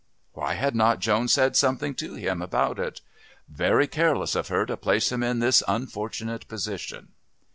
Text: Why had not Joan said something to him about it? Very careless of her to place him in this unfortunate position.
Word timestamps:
Why 0.33 0.55
had 0.55 0.73
not 0.75 0.97
Joan 0.99 1.27
said 1.27 1.55
something 1.55 1.93
to 1.93 2.15
him 2.15 2.41
about 2.41 2.79
it? 2.79 3.01
Very 3.47 3.85
careless 3.85 4.33
of 4.33 4.47
her 4.47 4.65
to 4.65 4.75
place 4.75 5.11
him 5.11 5.21
in 5.21 5.37
this 5.37 5.61
unfortunate 5.67 6.47
position. 6.47 7.09